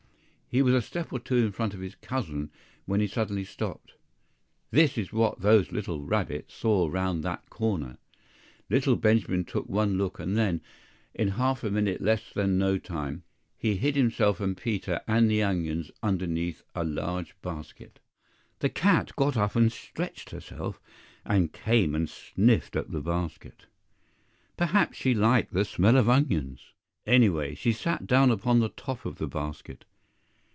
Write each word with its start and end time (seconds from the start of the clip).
He 0.53 0.61
was 0.61 0.73
a 0.73 0.81
step 0.81 1.13
or 1.13 1.19
two 1.21 1.37
in 1.37 1.53
front 1.53 1.73
of 1.73 1.79
his 1.79 1.95
cousin, 1.95 2.51
when 2.85 2.99
he 2.99 3.07
suddenly 3.07 3.45
stopped. 3.45 3.93
THIS 4.71 4.97
is 4.97 5.13
what 5.13 5.39
those 5.39 5.71
little 5.71 6.01
rabbits 6.03 6.53
saw 6.53 6.89
round 6.89 7.23
that 7.23 7.49
corner! 7.49 7.99
Little 8.69 8.97
Benjamin 8.97 9.45
took 9.45 9.65
one 9.69 9.97
look, 9.97 10.19
and 10.19 10.35
then, 10.35 10.59
in 11.13 11.29
half 11.29 11.63
a 11.63 11.71
minute 11.71 12.01
less 12.01 12.33
than 12.33 12.57
no 12.57 12.77
time, 12.77 13.23
he 13.57 13.77
hid 13.77 13.95
himself 13.95 14.41
and 14.41 14.57
Peter 14.57 14.99
and 15.07 15.31
the 15.31 15.41
onions 15.41 15.89
underneath 16.03 16.63
a 16.75 16.83
large 16.83 17.33
basket.... 17.41 17.99
THE 18.59 18.67
cat 18.67 19.15
got 19.15 19.37
up 19.37 19.55
and 19.55 19.71
stretched 19.71 20.31
herself, 20.31 20.81
and 21.23 21.53
came 21.53 21.95
and 21.95 22.09
sniffed 22.09 22.75
at 22.75 22.91
the 22.91 22.99
basket. 22.99 23.67
Perhaps 24.57 24.97
she 24.97 25.13
liked 25.13 25.53
the 25.53 25.63
smell 25.63 25.95
of 25.95 26.09
onions! 26.09 26.73
Anyway, 27.05 27.55
she 27.55 27.71
sat 27.71 28.05
down 28.05 28.29
upon 28.29 28.59
the 28.59 28.67
top 28.67 29.05
of 29.05 29.15
the 29.15 29.27
basket. 29.29 29.85